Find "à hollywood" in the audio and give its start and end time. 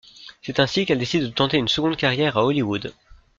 2.35-2.91